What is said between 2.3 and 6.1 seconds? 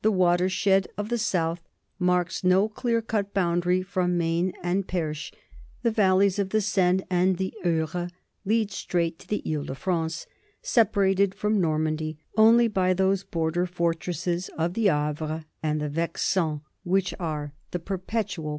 no clear cut boundary from Maine and Perche; the